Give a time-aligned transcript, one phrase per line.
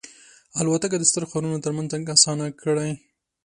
[0.59, 2.91] الوتکه د ستر ښارونو ترمنځ تګ آسان کړی.